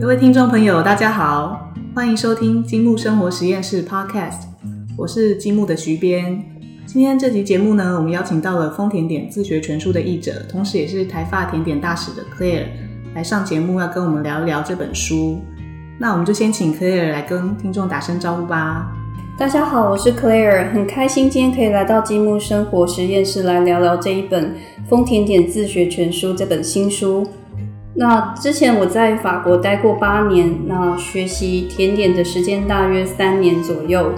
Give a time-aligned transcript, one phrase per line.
[0.00, 4.44] 各位听众朋友，大家好，欢迎收听积木生活实验室 Podcast，
[4.96, 6.40] 我是积木的徐编。
[6.86, 12.66] 今天这集节目呢，我们邀请到了丰田点自学全书的译者，同时也是台发甜点大使的 Claire
[13.12, 15.40] 来上节目，要跟我们聊一聊这本书。
[15.98, 18.92] 那我们就先请 Claire 来跟听众打声招呼吧。
[19.36, 24.54] 大家好，我是 Claire，很开心今天可以来到积木生活实验室来聊聊这一本
[24.88, 27.26] 《丰田点自学全书》这本新书。
[27.98, 34.12] 那之前我在法国待过八年，那学习甜点的时间大约三年左右。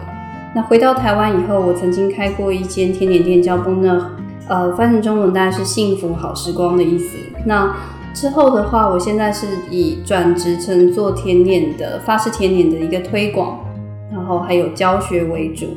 [0.54, 4.10] 那回到台湾以后，我曾经开过一间甜点店，叫 b o n e
[4.48, 7.16] 呃，翻成中文大概是幸福好时光的意思。
[7.46, 7.74] 那
[8.12, 13.60] 之后的话，我现在是以转职成做甜点的法式甜点的一个推广，
[14.12, 15.68] 然后还有教学为主。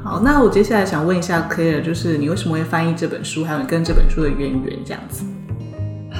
[0.00, 5.24] 好，那我接下来想问一下 Claire，就是你为什么会翻译这本书，还有你跟这本书的渊源这样子？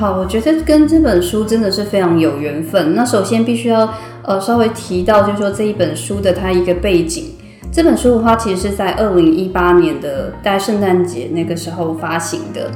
[0.00, 2.94] 好，我觉得跟这本书真的是非常有缘分。
[2.94, 3.86] 那首先必须要
[4.22, 7.34] 呃稍微提到，就是说这一本书的它一个背景。
[7.70, 12.70] 这本书的话，其实是在二零一八年的在圣诞节那个时候发行的。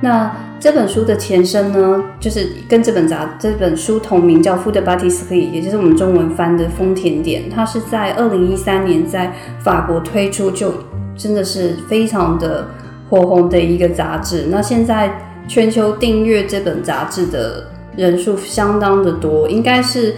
[0.00, 7.50] 那这本书的前身呢，就是跟这本杂这本书同名，叫《Food b a t i s t e r i 也就是我们中文翻的“丰田点”。
[7.54, 9.30] 它是在二零一三年在
[9.62, 10.72] 法国推出，就
[11.14, 12.66] 真的是非常的
[13.10, 14.46] 火红的一个杂志。
[14.50, 15.12] 那现在
[15.50, 20.14] 全球订阅这本杂志的人数相当的多，应该是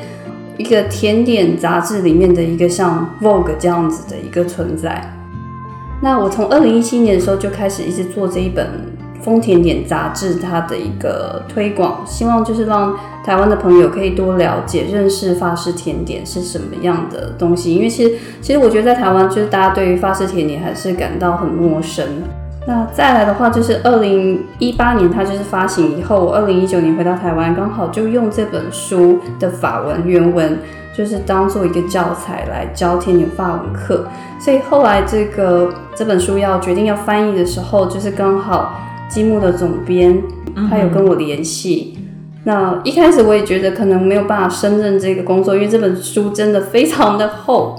[0.59, 5.11] 一个甜点杂志里面的一个像 Vogue 这样子的一个存在。
[6.03, 8.69] 那我从二零一七年的时候就开始一直做这一本。
[9.23, 12.93] 丰甜点杂志它的一个推广，希望就是让
[13.25, 17.73] 台湾的朋友可以多了解、认识法式甜点是什么样的东西。
[17.73, 22.05] 因为其实，其实我觉得在台湾，就是大家对于法式甜点还是感到很陌生。
[22.67, 30.59] 那再来的话，就是二零一八年它就是发行以后，我二零一九年回到台湾，刚好就用这本书的法文原文，
[30.97, 34.07] 就是当做一个教材来教甜点法文课。
[34.39, 38.75] 所以后来这个这本书要决定要翻译的时候，就是刚好。
[39.09, 40.23] 积木的总编，
[40.71, 41.99] 他有跟我联系。
[42.45, 47.79] 那一开始我也觉得可能没有办法胜任这个工作，因为这本书真的非常的厚。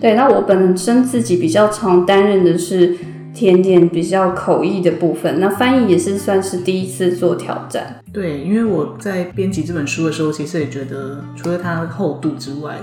[0.00, 2.96] 对，那我本身自己比较常担任的是
[3.38, 8.00] 甜点比较口译的部分，那翻译也是算是第一次做挑战。
[8.12, 12.78] 对，因为我在编辑这本书的时候，其实也觉得除了它的厚度之外。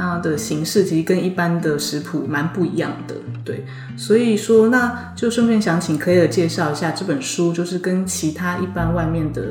[0.00, 3.64] 它的形式其实跟一般的食谱蛮不一样的，对，
[3.96, 9.42] 所以说那就顺便想请 Claire 介绍一下这本书，就是跟其他一般外面的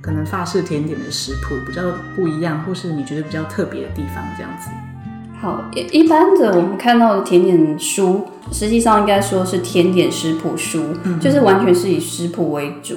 [0.00, 1.82] 可能法式甜点的食谱比较
[2.16, 4.91] 不一样，或是你觉得比较特别的地方，这样子。
[5.42, 10.84] 好，一一般的我们看到的甜点书，实际上应该说是甜点食谱书，
[11.20, 12.94] 就是完全是以食谱为主。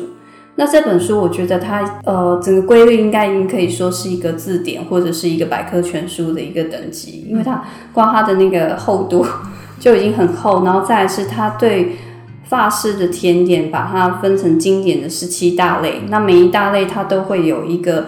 [0.54, 9.26] 那这本书，我觉得它呃整个规律应该已经可以说是一个字典或者是一个百科全书的一个等级，因为它光它的那个厚度
[9.82, 11.96] 就已经很厚，然后再来是它对
[12.44, 18.06] 法式的甜点把它分成经典的十七大类，那每一大类它都会有一个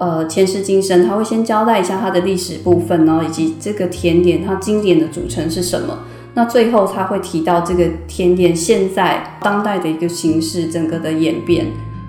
[0.00, 5.98] 呃前世今生，它会先交代一下它的历史部分，然后以及这个甜点它经典的组成是什么，
[6.32, 11.66] 那最后它会提到这个甜点现在当代的一个形式整个的演变。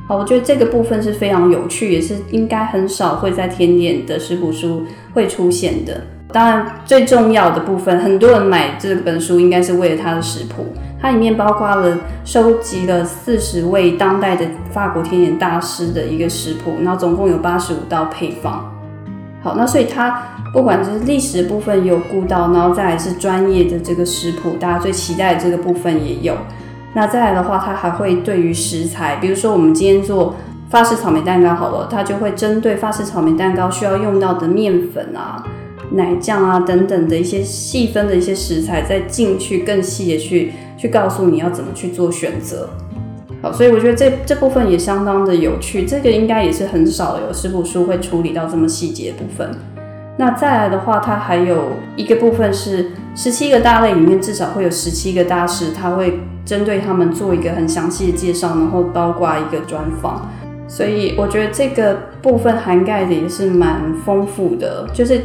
[0.07, 6.01] 好我觉得这个部分是非常有趣，也是应该很少会在甜点的食谱书会出现的。
[6.33, 10.65] 当然，最重要的部分，很多人买这本书应该是为了它的食谱。
[11.01, 18.71] 它里面包括了收集了四十位当代的法国甜点大师的一个食谱，然后总共有八十五道配方。
[19.41, 20.21] 好，那所以它
[20.53, 26.35] 不管是历史部分有顾到，然后再来是专业的这个食谱，大家最期待的这个部分也有。
[26.93, 30.35] 那再来的话，它还会对于食材，比如说我们今天做
[30.69, 35.43] 法式草莓蛋糕好了，它就会针对法式草莓蛋糕需要用到的面粉啊、
[35.93, 42.67] 奶酱啊等等的一些细分的一些食材，再进去更细的去去告诉你要怎么去做选择。
[43.43, 49.51] 好，所以我觉得这这部分也相当的有趣，这个应该也是很少有食谱书会处理到这么细节的部分。
[50.17, 56.19] 那再来的话，它还有一个部分是十七个大类里面至少会有十七个大师，他会。
[56.43, 60.27] 针对他们做一个很详细的介绍，然后包括一个专访，
[60.67, 64.87] 所以我觉得这个部分涵盖的也是蛮丰富的。
[64.91, 65.21] 就是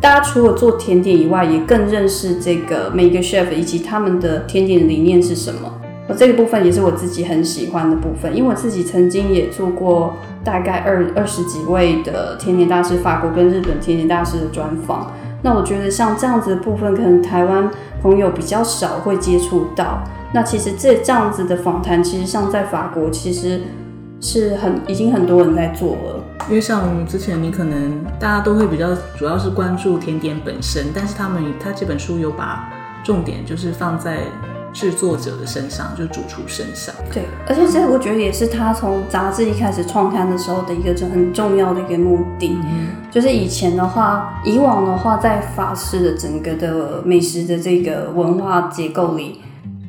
[0.00, 5.72] 大家除了做甜点以外，也更认识这个每个 chef 以及他们的甜点理念是什么。
[6.08, 15.12] 我这个部分也是我自己很喜欢的部分，因为我自己曾经也做过大概二二十几位的甜点大师，法国跟日本甜点大师的专访。
[15.42, 17.68] 那我觉得像这样子的部分，可能台湾
[18.00, 20.02] 朋友比较少会接触到。
[20.32, 23.60] 那其实这这样子的访谈，其实像在法国，其实
[24.20, 26.17] 是很已经很多人在做了。
[26.48, 32.72] 因为像之前你可能大家都会比较主要是关注甜点本身，但是他们他这本书有把
[33.04, 34.20] 重点就是放在
[34.72, 36.94] 制作者的身上，就是主厨身上。
[37.12, 42.56] 对，而且这我觉得也是他从杂志一开始创刊的时候的一个很重要的一个目的，
[43.10, 49.42] 就是以前的话，以往的话，在法式的整个的美食的这个文化结构里，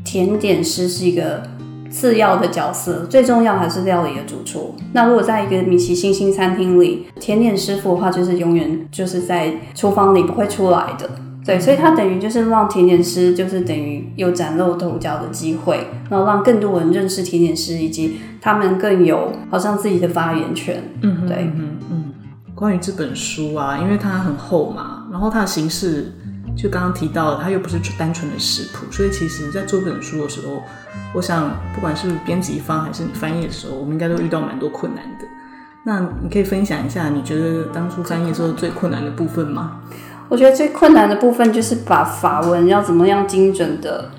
[0.04, 1.42] 甜点师是一个。
[1.90, 4.76] 次要的角色，最重要还是料理的主厨。
[4.94, 11.10] 那如果在一个米其星星餐厅里，甜点师傅的话，就是永远就是在厨房里不会出来的。
[11.46, 20.84] 对，所以他等于就是让甜点师就是等于有崭露头角的机会，然后让更多人认识甜点师，以及他们更有好像自己的发言权。
[21.02, 22.04] 嗯，对，嗯嗯。
[22.54, 26.14] 关于这本书啊，因为它很厚嘛，然后它的形式。
[26.56, 30.62] 就刚刚提到，它又不是单纯的食谱，所以其实，在做这本书的时候，
[31.14, 35.26] 我想，不管是编辑方还是你翻译的时候，我们应该都遇到蛮多困难的。
[35.84, 39.80] 那你可以分享一下，你觉得当初翻译时候最困难的部分吗？
[40.28, 44.12] 我觉得最困难的部分就是把法文要怎么样精准的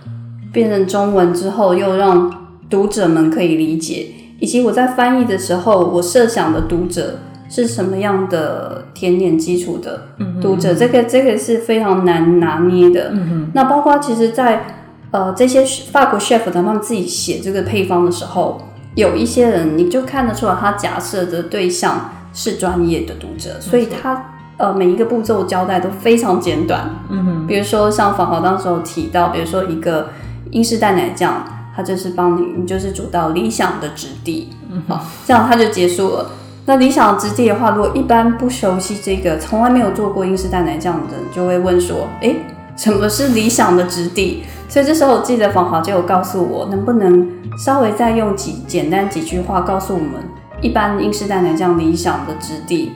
[0.53, 4.07] 变成中文之后，又让读者们可以理解，
[4.39, 7.19] 以及我在翻译的时候，我设想的读者。
[7.51, 10.07] 是什么样的甜点基础的
[10.41, 10.73] 读者？
[10.73, 13.13] 这个这个是非常难拿捏的。
[13.53, 14.65] 那包括其实，在
[15.11, 18.63] 呃这些法国 chef 他们自己写这个配方的时候，
[18.95, 24.27] 有一些人你就看得出来，他假设的对象是专业的读者，所以他
[24.57, 26.89] 呃每一个步骤交代都非常简短。
[27.11, 30.11] 嗯哼，比如说像法华当时候提到，比如说一个
[30.53, 31.45] 英式蛋奶酱，
[31.75, 34.51] 它就是帮你，你就是煮到理想的质地，
[34.87, 36.31] 好，这样它就结束了。
[36.67, 42.35] 那理想质地的话，如果一般不熟悉这个，从来没有做过英式蛋奶酱的人，就会问说：哎，
[42.77, 44.45] 什么是理想的质地？
[44.69, 47.29] 所以这时候我记得访华就有告诉我，能不能
[47.59, 50.23] 稍微再用几简单几句话告诉我们，
[50.61, 52.93] 一般英式蛋奶酱理想的质地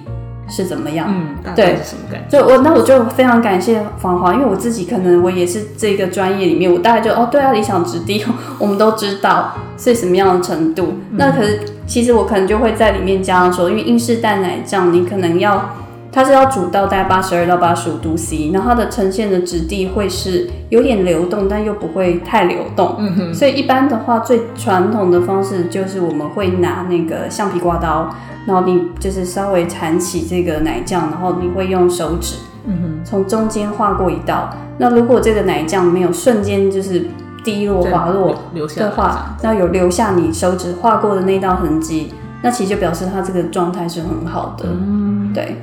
[0.49, 1.07] 是怎么样？
[1.09, 2.39] 嗯，对，什么感觉？
[2.39, 8.25] 就我那我就非常感谢访华，因为我自己可能我也是这个专业里面，我大概就哦，对啊，理想质地
[8.59, 10.95] 我们都知道是什么样的程度。
[11.13, 11.61] 那可是。
[11.87, 15.77] 其实我可能就会在里面加上说，因为英式蛋奶酱你可能要，
[16.15, 22.95] 它是要煮到大概八十二到八十五度 C，然后它的呈现的质地会是有点流动，但又不会太流动。
[23.01, 23.35] 嗯哼。
[23.35, 28.15] 所以一般的话，最传统的方式就是我们会拿那个橡皮刮刀，
[28.47, 32.37] 然后你就是稍微铲起这个奶酱，然后你会用手指，
[32.67, 34.51] 嗯哼，从中间划过一道。
[34.79, 37.05] 那如果这个奶酱没有瞬间就是。
[37.45, 38.35] 滴落滑落
[38.75, 42.11] 的话，那有留下你手指划过的那道痕迹，
[42.41, 44.65] 那其实就表示它这个状态是很好的。
[44.67, 45.55] 嗯，对，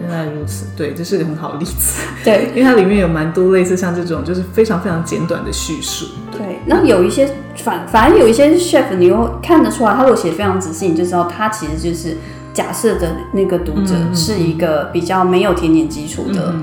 [0.00, 2.02] 原来如此，对，这是个很好的例子。
[2.24, 6.06] 对， 因为它里面有蛮多类似像这种，就是非常非常简短的叙述。
[6.32, 12.16] 对，那有一些反反而有一些 chef，你又看得出来，他如果写的非常仔细，你就知道他其实就是
[12.52, 16.54] 假设的那个读者是一个比较没有甜点基础的。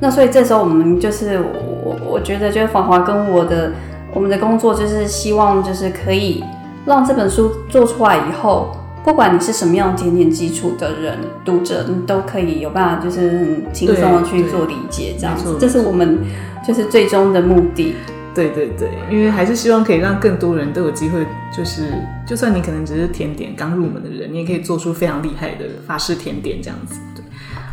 [0.00, 1.40] 那所以这时候我们就是
[1.84, 3.72] 我我觉得就是芳华跟我的。
[4.14, 6.42] 我们的工作就是希望，就是可以
[6.86, 8.74] 让这本书做出来以后，
[9.08, 16.18] 不管你是什么样甜点基础的人，读者你都可以有办法，就是很轻松的去做理解，这样子，这是我们
[16.62, 17.94] 就是最终的目的。
[18.34, 21.84] 对对对，因为还是希望可以让更多人都有机会，就是
[22.26, 27.00] 就算你可能只是甜点刚入门的人，你也可以做出非常厉害的法式甜点这样子。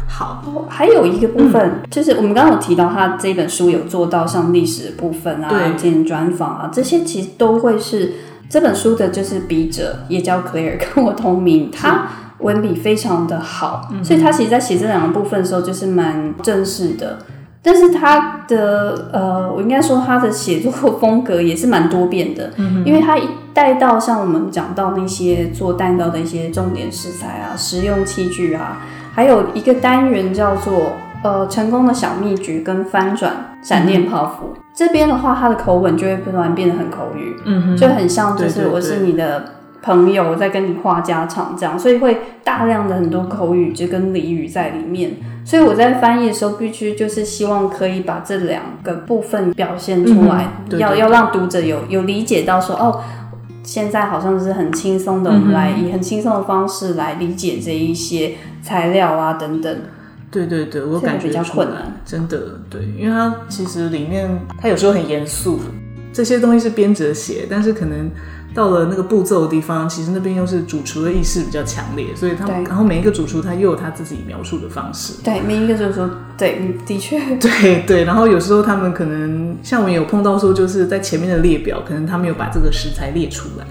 [0.08, 8.14] 好，还有一个部分就是我们刚刚有提到，他这本书有做到像历史部分啊、进行专访啊，这些其实都会是
[8.50, 12.08] 这本书的，就是笔者也叫 Claire，跟我同名，他
[12.40, 17.20] 文笔非常的好，所以他其实，在写这两个部分的时候，就是蛮正式的。
[17.62, 22.52] 但是他的呃，我应该说他的写作风格也是蛮多变的，
[22.86, 28.86] 因为他一带到像我们讲到那些做蛋糕的一些重点食材啊、实用器具啊。
[29.16, 30.92] 还有一个单元叫做
[31.24, 45.12] 呃成功的小秘诀跟翻转闪电泡芙，这边的话他的口吻就会突然变得很口语，嗯就很像就是我是你的朋友在跟你话家常这样，所以会大量的很多口语就跟俚语在里面，
[45.46, 53.02] 所以我在翻译的时候必须就是希望可以把这两个部分表现出来，要要让读者有有理解到说哦。
[53.64, 59.76] 现在好像是很轻松的，我们来以很轻松的方式来理解这一些材料啊等等。
[60.36, 64.30] 对对对，我感觉比较困难，真的对，因为它其实里面
[64.62, 65.60] 它有时候很严肃，
[66.12, 68.12] 这些东西是编者写，但是可能。
[68.56, 75.22] 到了那个步骤的地方，其实那边又是主厨的意识比较强烈，所以他们然后每一个主厨他又有他自己描述的方式。
[75.22, 78.06] 对，每一个主厨，对，的确， 对对。
[78.06, 83.66] 然后有时候他们可能像我们有碰到说，就是在前面的列表，可能他没有把这个食材列出来，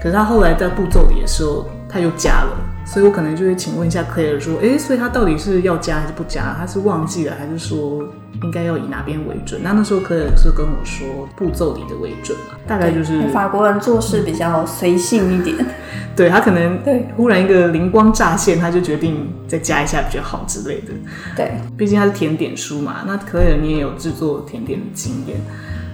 [0.00, 2.56] 可是他后来在步骤里的时候他又加了，
[2.92, 6.56] 所以我可能就会请问一下 Claire 说，诶，所以他到底是要加还是不加？
[6.58, 8.02] 他是忘记了，还是说
[8.42, 9.60] 应该要以哪边为准？
[9.62, 11.06] 那那时候 Claire 是跟我说
[11.36, 15.56] 步骤里的为准嘛，大概就是法国人做事比较随性一点，
[16.16, 20.92] 对他可能对忽然一个灵光乍现，他就决定再加一下比较好之类的。
[21.36, 25.40] 对，毕竟他是甜点书嘛，那 Claire 你也有制作甜点的经验。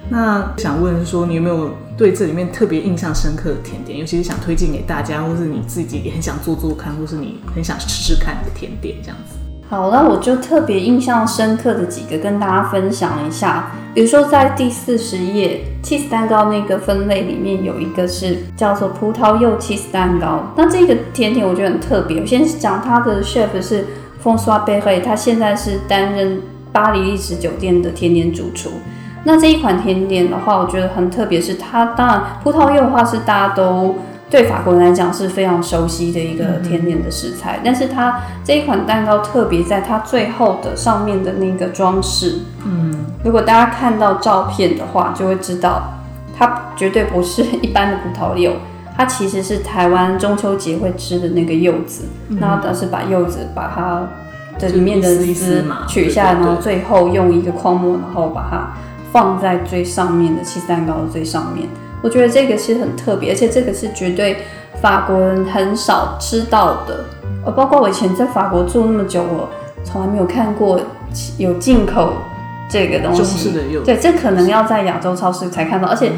[0.09, 9.37] 那想问说，你有没有对这里面特别印象深刻的甜点，尤其是想推荐给大家，或是你自己也很想做做看，或是你很想试试看的甜点这样子？
[9.69, 13.73] 好，那我就特别印象深刻的几个跟大家分享一下。
[13.95, 20.53] 比如说在第四十页，cheese 蛋糕那个分类里面有一个是叫做葡萄柚 cheese 蛋糕。
[20.57, 22.21] 那这个甜点我觉得很特别。
[22.21, 23.87] 我先讲它的 chef 是
[24.23, 28.71] François b e r r 他现在是担任巴黎历史酒店的甜点主厨。
[29.27, 33.97] 那这一款甜点的话，我觉得很特别，是它当然葡萄柚的话是大家都
[34.31, 45.95] 对法国人来讲是非常熟悉的一个甜点的食材，但是它这一款蛋糕特别在它最后的上面的那个装饰，嗯，如果大家看到照片的话，就会知道
[46.39, 48.53] 它绝对不是一般的葡萄柚，
[48.97, 54.07] 它其实是台湾中秋节会吃的那个柚子，那它是把柚子把它
[54.61, 58.69] 的里面的丝取下来，然后最后用一个框模，然后把它。
[59.17, 61.67] 放在最上面的起司蛋糕的最上面，
[62.03, 64.37] 我觉得这个是很特别，而且这个是绝对
[64.83, 67.07] 法国人很少吃到的。
[67.43, 69.49] 呃，包括我以前在法国住那么久，我
[69.83, 70.79] 从来没有看过
[71.39, 72.13] 有进口
[72.69, 73.53] 这个东西。
[73.87, 76.13] 对，这可能要在亚洲超市才看到，而且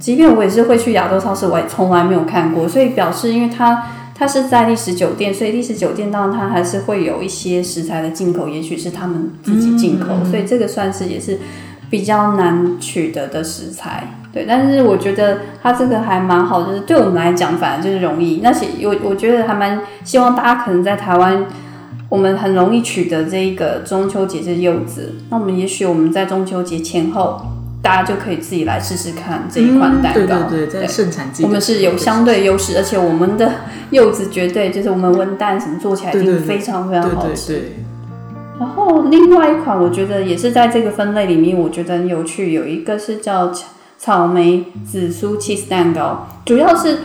[0.00, 2.66] 即便我也是会去亚洲超市，我也从来没有看过。
[2.66, 11.38] 所以表示，因为它它是在历史酒店，所以历史酒店当然它还是会有一些食材的进口，也许是他们自己进口，所以这个算是也是。
[11.90, 18.40] 比较难取得的食材，对，但是我觉得它这个还蛮好，就是对我们来讲，反而就是容易。
[18.42, 21.46] 那些我我觉得还蛮希望大家可能在台湾，
[22.10, 25.14] 我们很容易取得这一个中秋节这柚子。
[25.30, 27.40] 那我们也许我们在中秋节前后，
[27.80, 30.48] 大家就可以自己来试试看这一款蛋糕。
[30.50, 33.50] 对对对，在盛产季，我们是有相对优势，而且我们的
[33.90, 37.72] 柚子绝对就是我们温蛋什么做起来一定非常非常好吃。
[38.58, 42.52] 然后另外一款，我觉得也是在这个分类里面，我觉得很有趣。
[42.52, 43.52] 有一个是叫
[43.96, 46.98] 草莓紫苏 cheese 蛋糕，主要是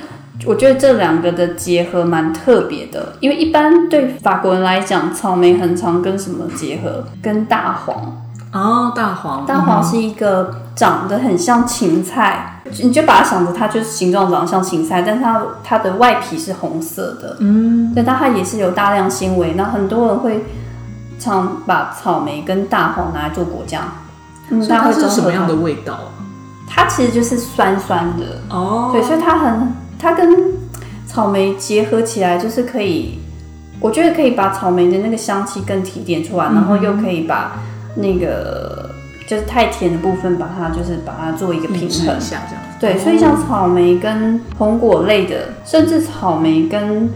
[0.45, 3.13] 我觉得这两个的结合蛮特别的。
[3.19, 7.03] 因为一般对法国人来讲，草莓很常跟什么结合？
[7.21, 19.53] 跟大黄哦，大黄，大黄是一个长得很像芹菜，你就把它想着它就是形状长得像芹菜，但是它它的外皮是红色的，嗯，对，但它也是有大量纤维。
[19.55, 20.43] 那很多人会。
[21.23, 23.83] 常把草莓跟大黄拿来做果酱，
[24.49, 26.11] 嗯，它是什么样的味道？
[26.67, 30.51] 它其实就是酸酸的哦，对，所以它很，它跟
[31.07, 33.19] 草莓结合起来，就是可以，
[33.79, 37.53] 我觉得可以把草莓的那个香气更提点出来，然后又可以把
[37.95, 38.89] 那个
[39.27, 47.09] 就是太甜的部分，把它就是把它做一个平衡下，这样对，所以像草莓跟红果类的，甚至草莓跟。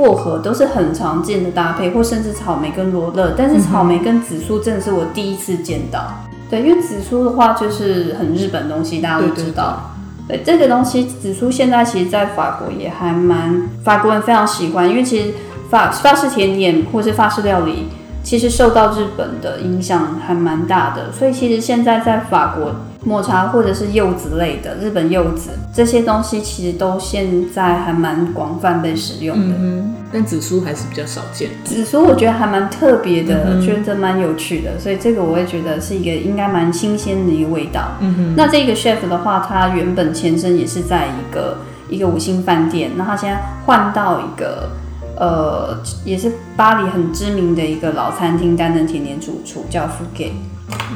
[0.00, 6.00] 薄荷都是很常见的搭配，或甚至草莓跟罗勒，但是草莓跟紫苏真的是我第一次见到。
[6.48, 9.92] 对，因为紫苏的话就是很日本东西，大家都知道。
[10.26, 15.34] 对这个东西，紫苏现在其实，在法国也还蛮法国人非常喜欢，因为其实
[15.68, 17.88] 法法式甜点或是法式料理，
[18.30, 22.72] 其实受到日本的影响还蛮大的，所以其实现在在法国。
[23.02, 29.54] 抹茶或者是柚子类的日本柚子这些东西，其实都现在还蛮广泛被使用的。
[29.58, 31.48] 嗯但紫苏还是比较少见。
[31.64, 37.92] 紫苏我觉得还蛮特别的，觉得蛮有趣的，所以这个我也觉得是一个应该蛮新鲜的一个味道。
[38.00, 38.34] 嗯哼。
[38.36, 41.56] 那这个 chef 的话，他原本前身也是在一个
[41.88, 44.68] 一个五星饭店，那他现在换到一个
[45.20, 50.32] 呃，也是巴黎很知名的一个老餐厅担任甜点主厨，叫 f u g e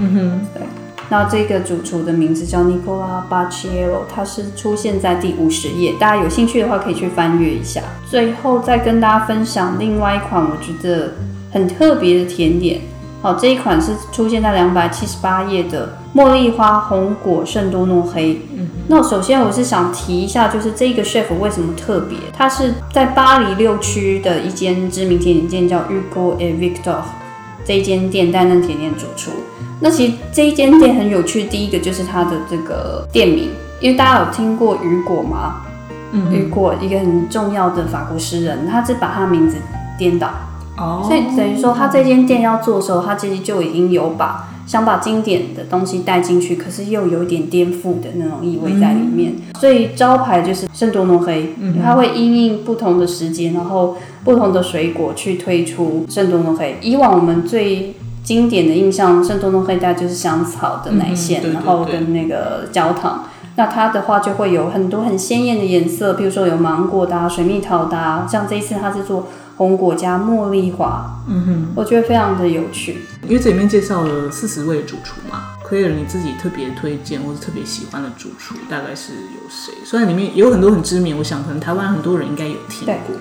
[0.00, 0.62] 嗯哼，对。
[1.10, 7.82] 那这个主厨的名字叫 Nicola Bacciello，他是出现在第五十页，大家有兴趣的话可以去翻阅一下。
[8.08, 11.12] 最后再跟大家分享另外一款我觉得
[11.52, 12.80] 很特别的甜点，
[13.24, 18.38] 好，这一款是出现在两百七十八页的茉莉花红果圣多诺黑。
[18.54, 22.18] 嗯，那首先我是想提一下，就是这个 chef 为什么特别？
[22.34, 26.96] 他是在巴黎六区的一间知名甜点店叫 Hugo et Victor
[27.64, 29.30] 这一间店担任甜点主厨。
[29.80, 33.48] 那其实这一间店很有趣，第一个就是它的这个店名，
[33.80, 35.62] 因为大家有听过雨果吗？
[36.12, 39.56] 嗯，雨果一个很重要的法国诗人，他是把他名字
[39.96, 40.28] 颠倒，
[40.76, 49.34] 哦，所以等于说他这间店要做的时候，他其实就已经有把想把经典的东西带进去，可是又有一点颠覆的那种意味在里面。
[49.60, 56.78] 所以招牌就是圣多诺黑，它会因应不同的时间，然后不同的水果去推出圣多诺黑。
[56.82, 63.24] 以往我们最经典的印象，圣多诺黑大概就是香草的奶馅，嗯对对然后跟那个焦糖。
[63.56, 72.98] 那它的话就会有很多很鲜艳的颜色，比如说有芒果的、啊、水蜜桃的、啊，像这一次它是做红果加茉莉花，嗯哼，我觉得非常的有趣。
[73.22, 79.72] 因为这里面介绍了四十位主厨嘛，Claire 你自己特别推荐或者特别喜欢的主厨大概是有谁？
[79.84, 83.16] 虽然里面有很多很知名，我想可能台湾很多人应该有听过，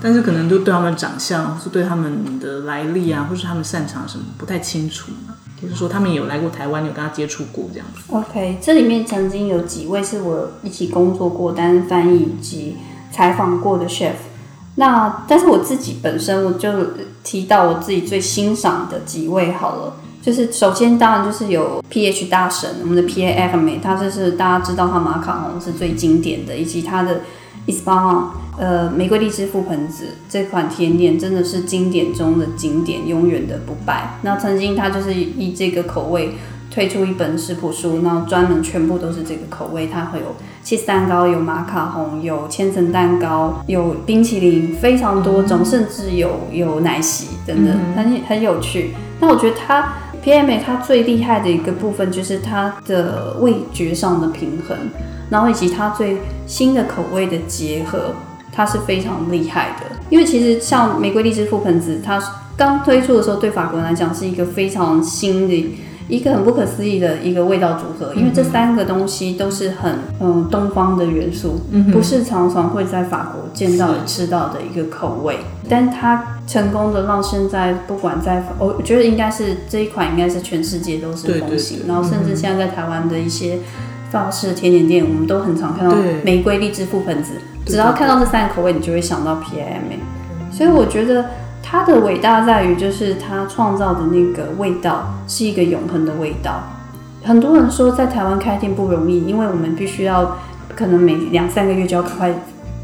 [0.00, 8.02] 但是可能就对他们的长相，或是对他们的来历啊，或是他们擅长什么不太清楚嘛，或者说他们有来过台湾，有跟他接触过这样子。
[8.08, 12.76] OK，这里面曾经有几位是我一起工作过、担任翻译以及
[13.10, 14.12] 采访过的 chef。
[14.78, 16.68] 那但是我自己本身我就
[17.24, 19.92] 提到我自己最欣赏的几位好了，
[20.22, 27.22] 就是首先当然就是有 PH 大神，我们的 PA a m e 他就是大家知道他马卡龙是最经典的，以及他的
[27.66, 28.22] i s p a n
[28.56, 34.18] 呃玫瑰荔枝覆盆子这款甜点真的是经典中的经典，永远的不败。
[34.22, 36.36] 那曾经他就是以这个口味。
[36.70, 40.34] 推出一本食谱书，然后专门全部都是这个口味，它会有
[40.64, 48.94] cheese 蛋糕、有马卡龙、有千层蛋糕、有冰淇淋，非常多种，甚至有有奶昔等等，很很有趣。
[49.20, 54.76] 那我觉得它 PMA 它最厉害的一个部分就是它的味觉上的平衡，
[55.30, 58.14] 然后以及它最新的口味的结合，
[58.52, 59.96] 它是非常厉害的。
[60.10, 62.22] 因为其实像玫瑰荔枝覆盆子，它
[62.56, 65.76] 刚推出的时候，对法国人来讲是一个非常新的。
[66.08, 71.60] 一个很不可思议的一个味道组合，因为这三个东西都是很嗯东方的元素，
[71.92, 75.36] 不是常常会在法国见到吃到的一个口味。
[75.68, 83.58] 但是它成功的让现在不管在，我觉得应该是这一款应该是全世界都是风行，然后甚至现在在台湾的一些
[84.10, 87.34] 法式甜点店，我们都很常看到玫瑰荔枝覆盆子，
[87.66, 89.98] 只要看到这三个口味，你就会想到 P I M A。
[90.50, 91.26] 所以我觉得。
[91.70, 96.62] 它的伟大在于，就是它创造的那个味道是一个永恒的味道。
[97.22, 100.38] 很多人说在台湾开店不容易，因为我们必须要
[100.74, 102.32] 可能每两三个月就要赶快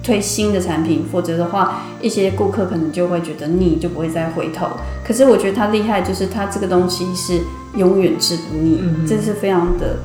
[0.02, 4.66] 推新的产品，否则的话，一些顾客可能就会觉得腻，就不会再回头。
[5.02, 7.40] 可是我觉得它厉害，就是它这个东西是
[7.76, 9.96] 永远吃不腻，这是非常的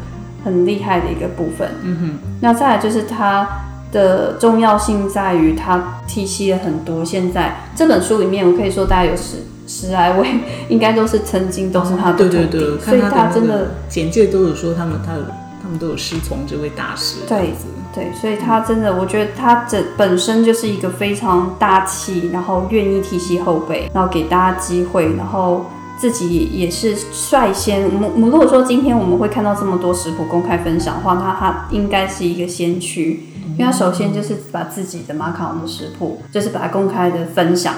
[0.45, 1.69] 很厉害的一个部分。
[1.83, 3.45] 嗯哼，那再来就是它。
[3.91, 7.03] 的重要性在于它提携了很多。
[7.03, 10.27] 现在这本书里面，我可以说大概有十十来位，
[10.67, 15.13] 应该都是曾经都是他的对对对，所以他真的简介都有说他们他
[15.61, 17.17] 他们都有师从这位大师。
[17.27, 17.53] 对
[17.91, 25.65] 对，所以他真的，我觉得他这本身就是一个非常大气，然后愿意提携后辈，然后给大家机会，然后
[25.99, 27.83] 自己也是率先。
[27.83, 33.25] 我们如果说今天我们会看到这么多食谱公开分享的话，那他应该是一个先驱。
[33.57, 37.73] 因为他首先就是把自己的马卡龙的食谱，就是把它公开的分享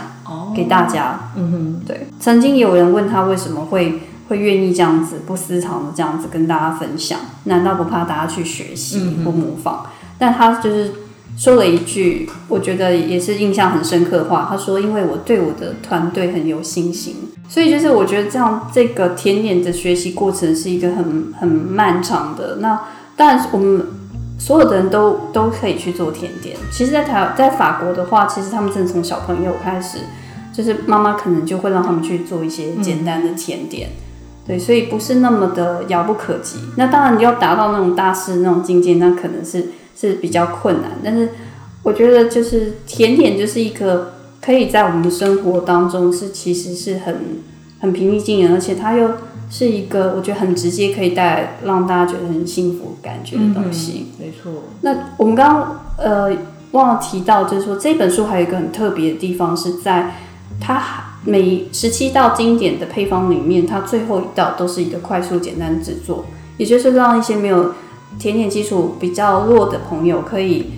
[0.56, 1.32] 给大家。
[1.36, 2.06] 嗯哼，对。
[2.20, 9.88] 曾经有人问他为什么会会愿意这样子不私藏的这样子跟大家分享，难道不怕大家去学习或模仿？
[10.20, 10.94] 但他就是
[11.42, 14.46] 说了一句，我觉得也是印象很深刻的话。
[14.48, 17.16] 他说：“因为我对我的团队很有信心，
[17.50, 22.58] 所以就是我觉得这样这个甜点的学习过程是一个很很漫长的。
[22.58, 22.80] 那
[23.16, 23.82] 当然我们。”
[24.42, 26.58] 所有的人都都可以去做甜点。
[26.72, 30.00] 其实，在台在法国的话，其实他们真的从小朋友开始，
[30.52, 33.90] 就是妈妈可能就会让他们去做一些简单的甜点，
[34.48, 36.58] 对，所以不是那么的遥不可及。
[36.76, 39.68] 那当然，你要达到那种大师那种境界，那可能是
[40.02, 40.92] 是比较困难。
[41.04, 41.30] 但是，
[41.84, 47.16] 我觉得就是甜点就是一个可以在我们的生活当中是其实是很
[47.80, 49.12] 很平易近人，而且它又。
[49.54, 54.06] 是一个我觉得很直接，可以带来让大家觉得很幸福感觉的东西。
[54.18, 54.50] 嗯、没错。
[54.80, 56.32] 那我们刚刚呃
[56.72, 60.16] 忘了提到，就是说这本书还有一个很特别的地方，是在
[60.62, 67.74] 它每十七道经典的配方里面，它最后一道都是一个快速简单制作，也就是让一些没有
[68.20, 70.72] 甜点基础比较弱的朋友可以。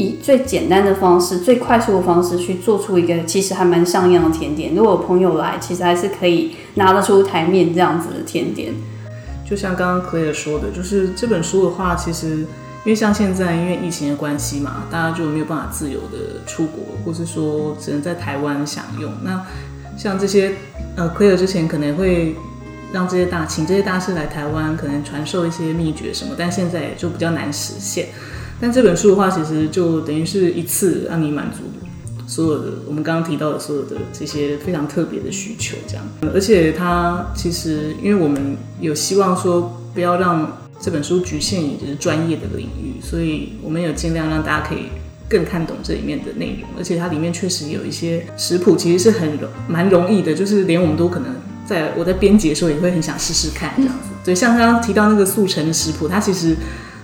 [0.00, 4.72] 以最简单的方式、最快速的方式去做出一个其实还蛮像样的甜点。
[4.72, 8.72] 如果有朋友来，其实还是可以拿得出台面这样子的甜点。
[9.44, 12.46] 就像刚刚 clear 说的，就是这本书的话，其实因
[12.84, 19.10] 为像现在因为疫情的关系嘛，大家就没有办法自由的出国，或是说只能在台湾享用。
[19.24, 19.44] 那
[19.96, 20.52] 像这些
[20.94, 22.36] 呃 clear 之前可能会
[22.92, 28.08] 让这些大请这些大师来台湾，可能传授一些秘诀什么，但现在也就比较难实现。
[28.60, 31.58] 但这本书的话，其实就等于是一次让你满足
[32.26, 36.04] 所有的我们刚刚提到的所有的这些非常特别的需求，这样。
[36.34, 44.86] 而且它其实，因为我们有希望说不要让这本书局限于就是专业的领域，所以我们有尽量让大家可以
[45.28, 46.68] 更看懂这里面的内容。
[46.76, 51.32] 而且它里面确实有一些食谱，其实是很容蛮容易的，就是连我们都可能
[51.68, 54.08] 在我在编辑的时候也会很想试试看这样子。
[54.24, 56.56] 对，像刚刚提到那个速成的食谱，它其实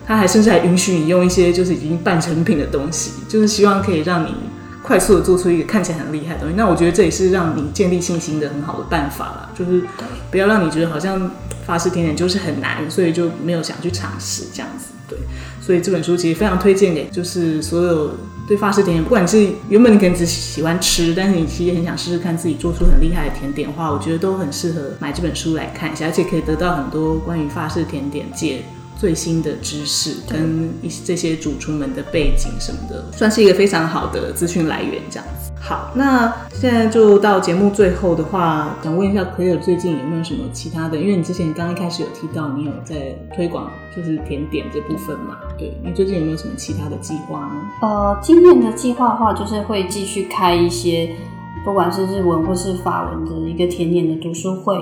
[0.07, 4.35] 它还甚至还允许你用一些就是已经半成品的东西，就是希望可以让你
[4.83, 6.55] 快速的做出一个看起来很厉害的东西。
[6.57, 9.83] 那我觉得这也是让你建立信心的很好的办法啦，就是
[10.31, 11.31] 不要让你觉得好像
[11.67, 14.87] 法式甜点就是很难，所以就没有想去尝试这样子。
[15.07, 15.19] 对，
[15.61, 18.15] 所以这本书其实非常推荐给就是所有
[18.47, 28.63] 对法式甜点，不管是原本你可能只喜欢吃，但是你其实很想试试看自己做出很厉害的甜点的话，我觉得都很适合买这本书来看一下，而且可以得到很多关于法式甜点界
[28.99, 35.01] 最新的知识跟一些这些主厨们的背景什么的，算是一个非常好的资讯来源。
[35.11, 40.97] 这样子，好，那现在就到节目最后的话，想问一下奎尔最近有没有什么其他的？
[40.97, 47.53] 因为你之前刚一开始有提到你有在推广就是甜点这部分嘛，对你最近有没有什么其他的计划呢？
[47.83, 51.15] 呃，今年的计划的话，就是会继续开一些，
[51.65, 54.77] 不管是日文或是法文的一个甜点的读书会，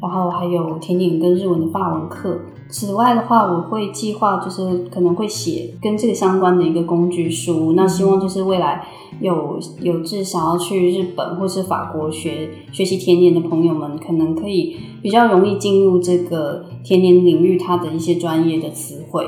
[0.00, 2.38] 然后还有甜点跟日文的法文课。
[2.68, 7.72] 此外的话，我会计划就是可能会写跟这个相关的一个工具书。
[7.76, 8.84] 那希望就是未来
[9.20, 19.24] 有有志想要去日本或是法国学学习甜点的朋友们，可能可以比较容易进入这个甜点领域它的一些专业的词汇。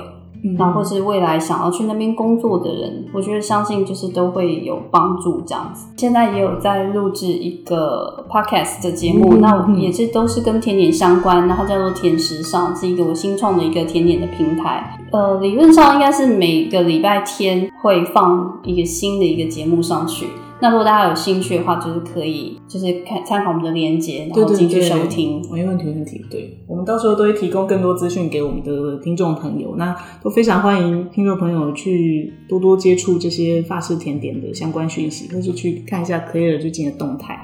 [0.56, 5.88] 然后或是未来想要去那边工作的人，我觉得相信就是都会有帮助这样子。
[5.96, 14.98] 现在也有在录制一个 podcast 的节目，那也是都是跟甜点相关，然后叫做甜食上，是一个我新创的一个甜点的平台。
[15.10, 20.26] 呃，理论上应该是每个礼拜天会放一个新的一个节目上去。
[20.60, 25.40] 那如果大家有兴趣的话，就是可以就是看参考我们的链接，然后进去收听。
[25.52, 26.24] 没问题，没问题。
[26.28, 37.38] 对，我们到时候都会提供更多资讯给我们的听众朋友，那都非常欢迎听众朋友去多多接触这些法式甜点的相关讯息，或是去看一下 Clare 最近的动态。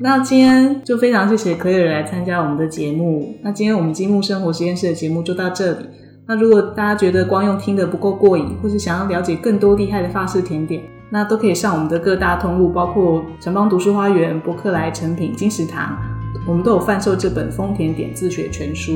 [0.00, 3.34] 那今天就非常谢谢 Clare 来参加我们的节目。
[3.42, 5.84] 那今天我们积木生活实验室的节目就到这里。
[6.26, 15.98] 那如果大家觉得光用听的不够过瘾，或是想要了解更多厉害的法式甜点，那都可以上我们的各大通路，包括城邦读书花园、博客来、成品、金石堂，
[16.46, 18.92] 我们都有贩售这本《丰田点自学全书》。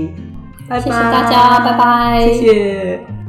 [0.68, 3.23] 拜拜，谢谢大家，拜拜，谢谢。